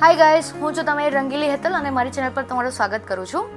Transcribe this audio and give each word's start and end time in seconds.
Hi 0.00 0.16
guys 0.16 0.54
હું 0.54 0.76
છું 0.76 0.84
તમે 0.84 1.10
રંગીલી 1.10 1.50
હેતલ 1.50 1.72
અને 1.72 1.90
મારી 1.90 2.10
ચેનલ 2.10 2.30
પર 2.34 2.42
તમારું 2.42 2.72
સ્વાગત 2.72 3.00
કરું 3.08 3.26
છું. 3.26 3.48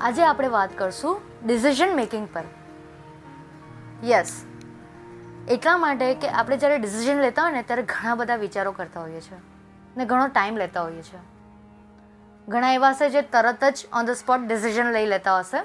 આજે 0.00 0.24
આપણે 0.24 0.48
વાત 0.48 0.78
કરશું 0.78 1.20
ડિસિઝન 1.46 1.96
મેકિંગ 1.96 2.28
પર. 2.32 2.42
યસ 4.04 4.44
એટલા 5.48 5.76
માટે 5.76 6.14
કે 6.14 6.28
આપણે 6.28 6.56
જ્યારે 6.56 6.78
ડિસિઝન 6.78 7.20
લેતા 7.20 7.42
હોય 7.42 7.52
ને, 7.52 7.62
ત્યારે 7.62 7.82
ઘણા 7.82 8.14
બધા 8.14 8.36
વિચારો 8.36 8.72
કરતા 8.72 9.00
હોઈએ 9.00 9.20
છીએ 9.20 9.38
ને 9.96 10.04
ઘણો 10.04 10.26
ટાઈમ 10.26 10.56
લેતા 10.56 10.82
હોઈએ 10.82 11.02
છીએ. 11.02 11.20
ઘણા 12.48 12.72
એવા 12.72 12.90
હશે 12.90 13.10
જે 13.10 13.22
તરત 13.22 13.64
જ 13.64 13.86
ઓન 13.92 14.06
ધ 14.06 14.10
સ્પોટ 14.10 14.40
ડિસિઝન 14.40 14.86
લઈ 14.86 15.06
લેતા 15.06 15.38
હશે. 15.38 15.64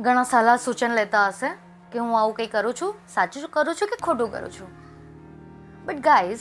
ઘણા 0.00 0.22
સલાહ 0.22 0.56
સૂચન 0.56 0.90
લેતા 0.90 1.26
હશે 1.26 1.48
કે 1.92 1.98
હું 1.98 2.20
આવું 2.20 2.34
કંઈ 2.34 2.46
કરું 2.46 2.74
છું, 2.74 2.94
સાચું 3.08 3.48
કરું 3.48 3.74
છું 3.74 3.88
કે 3.88 3.96
ખોટું 4.02 4.32
કરું 4.32 4.50
છું. 4.50 4.68
બટ 5.84 5.96
ગાઈઝ 5.96 6.38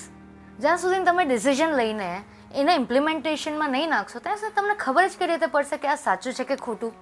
જ્યાં 0.59 0.79
સુધી 0.81 1.05
તમે 1.05 1.23
ડિસિઝન 1.25 1.73
લઈને 1.77 2.05
એને 2.53 2.75
ઇમ્પ્લિમેન્ટેશનમાં 2.75 3.71
નહીં 3.71 3.91
નાખશો, 3.93 4.19
ત્યાં 4.19 4.37
સુધી 4.37 4.55
તમને 4.55 4.75
ખબર 4.83 5.09
જ 5.09 5.17
કઈ 5.17 5.27
રીતે 5.31 5.47
પડશે 5.55 5.77
કે 5.77 5.87
આ 5.87 5.97
સાચું 6.03 6.33
છે 6.33 6.45
કે 6.51 6.55
ખોટું. 6.65 6.93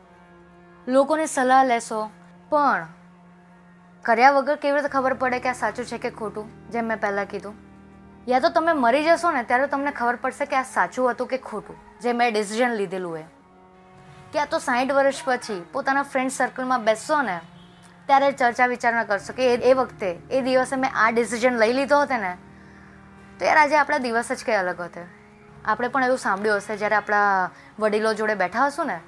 લોકોની 0.87 1.27
સલાહ 1.27 1.61
લેશો, 1.67 1.99
પણ 2.51 2.87
કર્યા 4.05 4.33
વગર 4.37 4.57
કેવી 4.63 4.75
રીતે 4.77 4.91
ખબર 4.95 5.15
પડે 5.21 5.39
કે 5.45 5.49
આ 5.51 5.59
સાચું 5.61 5.85
છે 5.91 5.99
કે 6.05 6.11
ખોટું, 6.19 6.49
જેમ 6.73 6.85
મેં 6.85 6.99
પહેલાં 6.99 7.29
કીધું? 7.33 7.55
યા 8.27 8.43
તો 8.45 8.49
તમે 8.57 8.73
મરી 8.73 9.03
જશો 9.07 9.31
ને, 9.31 9.43
ત્યારે 9.43 9.67
તમને 9.73 9.93
ખબર 9.99 10.17
પડશે 10.23 10.45
કે 10.45 10.57
આ 10.61 10.67
સાચું 10.75 11.11
હતું 11.11 11.27
કે 11.27 11.39
ખોટું, 11.49 11.77
જે 12.01 12.13
મેં 12.13 12.33
ડિસિઝન 12.33 12.75
લીધેલું 12.79 13.19
એ 13.19 13.25
કે 14.33 14.41
આ 14.43 14.49
તો 14.53 14.59
સાઠ 14.59 14.91
વર્ષ 14.97 15.21
પછી 15.27 15.61
પોતાના 15.73 16.03
ફ્રેન્ડ 16.03 16.35
સર્કલમાં 16.37 16.83
બેસશો 16.89 17.21
ને, 17.21 17.37
ત્યારે 18.07 18.33
ચર્ચા 18.41 18.67
વિચારણા 18.73 19.05
કરશો 19.11 19.37
કે 19.37 19.47
એ 19.53 19.55
એ 19.71 19.73
વખતે, 19.79 20.09
એ 20.31 20.41
દિવસે 20.41 20.75
મેં 20.83 20.91
આ 21.03 21.11
ડિસિઝન 21.11 21.61
લઈ 21.63 21.77
લીધો 21.79 22.01
હતો 22.03 22.19
ને 22.25 22.33
તો 23.39 23.45
યાર 23.45 23.57
આજે 23.57 23.75
આપણા 23.75 23.97
દિવસ 23.97 24.31
જ 24.31 24.45
કંઈ 24.45 24.55
અલગ 24.55 24.81
હતો. 24.81 25.01
આપણે 25.65 25.87
પણ 25.87 26.03
એવું 26.03 26.17
સાંભળ્યું 26.17 26.57
હશે 26.57 26.77
જ્યારે 26.77 26.95
આપણા 26.95 27.49
વડીલો 27.79 28.13
જોડે 28.13 28.35
બેઠા 28.35 28.65
હશું 28.65 28.87
ને, 28.87 28.99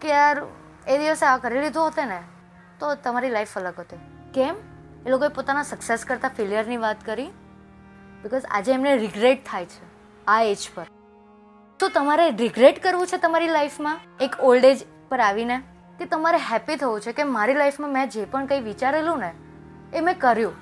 કે 0.00 0.08
યાર 0.08 0.42
એ 0.88 0.98
દિવસે 0.98 1.26
આ 1.26 1.36
કરી 1.38 1.60
લીધું 1.60 1.82
હોતે 1.82 2.04
ને, 2.04 2.22
તો 2.80 2.94
તમારી 2.94 3.30
લાઈફ 3.30 3.58
અલગ 3.58 3.80
હતી. 3.80 3.96
કેમ? 4.34 4.56
એ 5.06 5.10
લોકોએ 5.10 5.28
પોતાના 5.28 5.62
સક્સેસ 5.62 6.04
કરતાં 6.04 6.30
ફેલિયરની 6.36 6.76
વાત 6.76 7.06
કરી? 7.06 7.26
બિકોઝ 8.22 8.42
આજે 8.50 8.72
એમને 8.72 8.96
રિગ્રેટ 8.96 9.46
થાય 9.46 9.66
છે, 9.66 9.84
આ 10.26 10.42
એજ 10.42 10.70
પર. 10.74 10.86
તો 11.80 11.88
તમારે 11.88 12.30
રિગ્રેટ 12.30 12.82
કરવું 12.82 13.06
છે 13.06 13.16
તમારી 13.16 13.48
લાઈફમાં 13.48 14.00
એક 14.20 14.36
ઓલ્ડ 14.40 14.64
એજ 14.64 14.86
પર 15.08 15.20
આવીને, 15.20 15.62
કે 15.98 16.04
તમારે 16.04 16.38
હેપી 16.38 16.76
થવું 16.76 17.00
છે 17.00 17.12
કે 17.12 17.24
મારી 17.24 17.54
લાઈફમાં 17.54 17.92
મેં 17.92 18.08
જે 18.08 18.24
પણ 18.24 18.46
કંઈ 18.46 18.60
વિચારેલું 18.60 19.18
ને, 19.18 19.32
એ 19.94 20.00
મેં 20.00 20.18
કર્યું. 20.18 20.54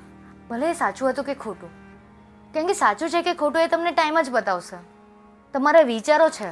ભલે 0.49 0.71
એ 0.71 0.73
સાચું 0.73 1.11
હતું 1.11 1.25
કે 1.25 1.35
ખોટું. 1.35 1.84
કેમ 2.55 2.67
કે 2.67 2.73
સાચું 2.73 3.11
છે 3.11 3.23
કે 3.23 3.35
ખોટું 3.35 3.63
એ 3.63 3.67
તમને 3.67 3.91
ટાઈમ 3.91 4.21
જ 4.21 4.31
બતાવશે. 4.31 4.77
તમારા 5.53 5.81
વિચારો 5.81 6.29
છે. 6.29 6.51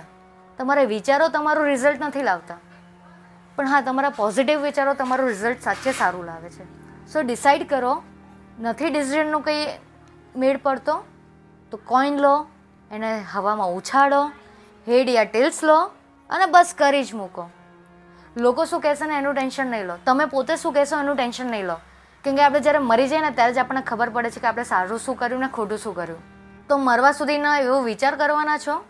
તમારા 0.58 0.82
વિચારો 0.82 1.28
તમારું 1.28 1.66
રિઝલ્ટ 1.66 2.02
નથી 2.02 2.22
લાવતા. 2.22 2.56
પણ 3.56 3.66
હા, 3.66 3.80
તમારા 3.80 4.08
પોઝિટિવ 4.08 4.60
વિચારો 4.60 4.94
તમારું 4.94 5.28
રિઝલ્ટ 5.28 5.62
સાચે 5.62 5.92
સારું 5.92 6.24
લાવે 6.24 6.50
છે. 6.50 6.64
સો 7.12 7.20
ડિસાઈડ 7.20 7.68
કરો. 7.68 8.02
નથી 8.60 8.90
ડિસિઝનનું 8.90 9.42
કંઈ 9.42 9.66
મેળ 10.36 10.56
પડતો, 10.56 11.04
તો 11.70 11.76
કોઈન 11.76 12.18
લો, 12.18 12.46
એને 12.90 13.20
હવામાં 13.20 13.68
ઉછાળો, 13.68 14.24
હેડ 14.88 15.08
યા 15.08 15.24
ટેલ્સ 15.24 15.64
લો 15.64 15.80
અને 16.30 16.46
બસ 16.46 16.74
કરી 16.78 17.04
જ 17.04 17.14
મૂકો. 17.14 17.50
લોકો 18.36 18.64
શું 18.64 18.80
કહેશે 18.80 19.06
ને, 19.06 19.18
એનું 19.18 19.34
ટેન્શન 19.34 19.66
નહીં 19.66 19.84
લો. 19.84 19.96
તમે 20.06 20.24
પોતે 20.24 20.56
શું 20.56 20.72
કહેશો, 20.72 20.98
એનું 20.98 21.16
ટેન્શન 21.16 21.46
નહીં 21.46 21.64
લો. 21.64 21.76
કેમ 22.24 22.36
કે 22.36 22.42
આપણે 22.42 22.60
જ્યારે 22.60 22.78
મરી 22.78 23.08
જઈએ 23.08 23.20
ને 23.20 23.30
ત્યારે 23.30 23.52
જ 23.52 23.58
આપણને 23.58 23.80
ખબર 23.80 24.08
પડે 24.08 24.30
છે 24.30 24.40
કે 24.40 24.46
આપણે 24.46 24.64
સારું 24.64 24.98
શું 24.98 25.16
કર્યું 25.16 25.40
ને 25.40 25.48
ખોટું 25.48 25.78
શું 25.78 25.94
કર્યું. 25.94 26.18
તો 26.68 26.78
મરવા 26.78 27.12
સુધીના 27.12 27.58
એવો 27.58 27.80
વિચાર 27.80 28.16
કરવાના 28.16 28.58
છો? 28.58 28.84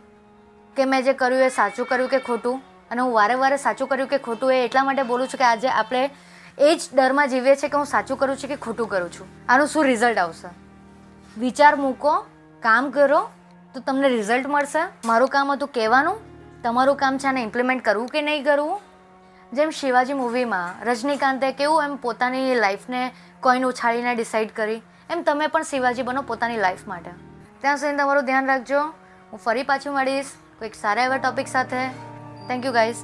કે 0.76 0.84
મેં 0.84 1.04
જે 1.04 1.12
કર્યું 1.12 1.40
એ 1.40 1.48
સાચું 1.48 1.86
કર્યું 1.86 2.08
કે 2.08 2.18
ખોટું? 2.18 2.62
અને 2.90 3.02
હું 3.02 3.14
વારે 3.14 3.34
વારે 3.34 3.56
સાચું 3.56 3.88
કર્યું 3.88 4.08
કે 4.08 4.18
ખોટું 4.18 4.54
એ 4.54 4.64
એટલા 4.64 4.84
માટે 4.84 5.02
બોલું 5.02 5.28
છું 5.28 5.38
કે 5.38 5.44
આજે 5.44 5.68
આપણે 5.68 6.10
એ 6.58 6.74
જ 6.74 6.80
ડરમાં 6.94 7.28
જીવીએ 7.28 7.54
છીએ 7.54 7.68
કે 7.68 7.76
હું 7.76 7.86
સાચું 7.86 8.18
કરું 8.18 8.36
છું 8.36 8.48
કે 8.48 8.56
ખોટું 8.56 8.88
કરું 8.88 9.12
છું. 9.12 9.26
આનું 9.48 9.66
શું 9.66 9.84
રિઝલ્ટ 9.84 10.18
આવશે? 10.18 10.48
વિચાર 11.40 11.76
મૂકો, 11.76 12.26
કામ 12.60 12.90
કરો, 12.90 13.30
તો 13.74 13.80
તમને 13.80 14.08
રિઝલ્ટ 14.08 14.46
મળશે. 14.46 14.88
મારું 15.04 15.28
કામ 15.28 15.52
હતું 15.52 15.68
કહેવાનું. 15.68 16.16
તમારું 16.62 16.96
કામ 16.96 17.18
છે 17.18 17.26
આને 17.26 17.42
ઇમ્પ્લિમેન્ટ 17.42 17.84
કરવું 17.84 18.08
કે 18.08 18.22
નહીં 18.22 18.44
કરવું? 18.44 18.80
જેમ 19.52 19.70
શિવાજી 19.70 20.12
મૂવીમાં 20.12 20.84
રજનીકાંતે 20.84 21.52
કેવું 21.52 21.84
એમ 21.84 21.96
પોતાની 21.96 22.54
લાઈફને 22.54 23.14
કોઈન 23.40 23.64
ઉછાળીને 23.64 24.14
ડિસાઈડ 24.14 24.52
કરી, 24.52 24.82
એમ 25.10 25.22
તમે 25.22 25.46
પણ 25.46 25.62
શિવાજી 25.62 26.02
બનો 26.02 26.22
પોતાની 26.22 26.56
લાઈફ 26.56 26.86
માટે. 26.88 27.10
ત્યાં 27.60 27.76
સુધી 27.76 27.96
તમારું 27.96 28.24
ધ્યાન 28.24 28.46
રાખજો. 28.46 28.80
હું 29.32 29.38
ફરી 29.38 29.62
પાછું 29.62 29.94
મળીશ. 29.94 30.26
કોઈક 30.58 30.74
સારા 30.74 31.04
એવા 31.04 31.16
ટોપિક 31.16 31.48
સાથે. 31.48 31.88
Thank 32.48 32.64
you 32.64 32.72
guys 32.72 32.96